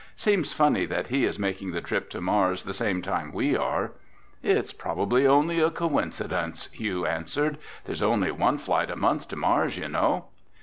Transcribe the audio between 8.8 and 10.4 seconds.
a month to Mars, you know."